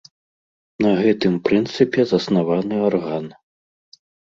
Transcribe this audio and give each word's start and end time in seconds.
На 0.85 0.93
гэтым 1.01 1.33
прынцыпе 1.49 2.07
заснаваны 2.13 2.83
арган. 2.89 3.31